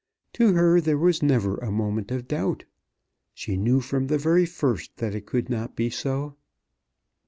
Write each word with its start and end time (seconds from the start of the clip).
To 0.33 0.53
her 0.53 0.81
there 0.81 0.97
was 0.97 1.21
never 1.21 1.57
a 1.57 1.69
moment 1.71 2.09
of 2.09 2.27
doubt. 2.27 2.65
She 3.35 3.55
knew 3.55 3.81
from 3.81 4.07
the 4.07 4.17
very 4.17 4.47
first 4.47 4.97
that 4.97 5.13
it 5.13 5.27
could 5.27 5.47
not 5.47 5.75
be 5.75 5.91
so." 5.91 6.37